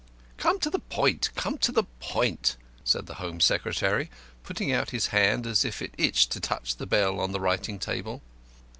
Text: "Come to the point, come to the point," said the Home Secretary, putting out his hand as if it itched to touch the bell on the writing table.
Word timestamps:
"Come 0.37 0.59
to 0.61 0.71
the 0.71 0.79
point, 0.79 1.29
come 1.35 1.59
to 1.59 1.71
the 1.71 1.83
point," 1.99 2.57
said 2.83 3.05
the 3.05 3.13
Home 3.21 3.39
Secretary, 3.39 4.09
putting 4.41 4.71
out 4.71 4.89
his 4.89 5.05
hand 5.13 5.45
as 5.45 5.63
if 5.63 5.79
it 5.79 5.93
itched 5.95 6.31
to 6.31 6.39
touch 6.39 6.77
the 6.77 6.87
bell 6.87 7.19
on 7.19 7.33
the 7.33 7.39
writing 7.39 7.77
table. 7.77 8.23